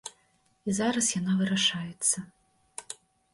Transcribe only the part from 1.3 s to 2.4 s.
вырашаецца.